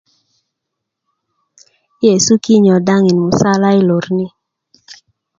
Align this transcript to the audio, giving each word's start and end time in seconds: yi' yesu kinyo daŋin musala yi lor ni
yi' 2.01 2.01
yesu 2.05 2.33
kinyo 2.43 2.75
daŋin 2.87 3.17
musala 3.27 3.67
yi 3.75 3.81
lor 3.89 4.05
ni 4.17 4.25